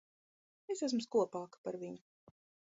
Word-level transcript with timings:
Es 0.75 0.81
esmu 0.87 1.05
skopāka 1.07 1.63
par 1.69 1.81
viņu. 1.85 2.35